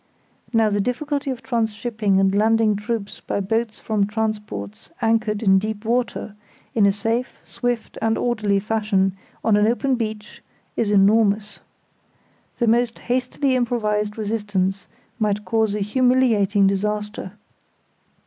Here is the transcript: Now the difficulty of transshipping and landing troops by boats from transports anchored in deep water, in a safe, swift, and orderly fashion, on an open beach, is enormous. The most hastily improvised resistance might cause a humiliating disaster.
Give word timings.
Now 0.51 0.71
the 0.71 0.81
difficulty 0.81 1.29
of 1.29 1.43
transshipping 1.43 2.19
and 2.19 2.33
landing 2.33 2.75
troops 2.75 3.19
by 3.19 3.39
boats 3.39 3.77
from 3.77 4.07
transports 4.07 4.89
anchored 4.99 5.43
in 5.43 5.59
deep 5.59 5.85
water, 5.85 6.33
in 6.73 6.87
a 6.87 6.91
safe, 6.91 7.39
swift, 7.43 7.99
and 8.01 8.17
orderly 8.17 8.57
fashion, 8.59 9.15
on 9.43 9.55
an 9.55 9.67
open 9.67 9.93
beach, 9.97 10.41
is 10.75 10.89
enormous. 10.89 11.59
The 12.57 12.65
most 12.65 12.97
hastily 12.97 13.55
improvised 13.55 14.17
resistance 14.17 14.87
might 15.19 15.45
cause 15.45 15.75
a 15.75 15.81
humiliating 15.81 16.65
disaster. 16.65 17.33